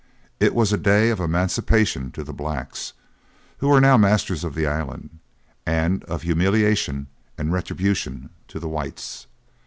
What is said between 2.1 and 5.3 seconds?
to the blacks, who were now masters of the island,